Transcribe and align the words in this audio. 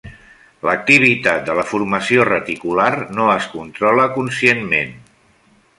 L'activitat 0.67 1.43
de 1.49 1.57
la 1.59 1.65
formació 1.73 2.25
reticular 2.31 2.89
no 3.19 3.29
es 3.35 3.47
controla 3.55 4.11
conscientment. 4.17 4.97